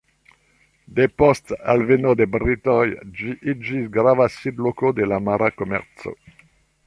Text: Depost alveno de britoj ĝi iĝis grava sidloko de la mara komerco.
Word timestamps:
Depost 0.99 1.51
alveno 1.73 2.13
de 2.21 2.27
britoj 2.37 2.79
ĝi 3.19 3.35
iĝis 3.53 3.85
grava 3.99 4.27
sidloko 4.37 4.93
de 5.01 5.09
la 5.13 5.23
mara 5.27 5.53
komerco. 5.61 6.15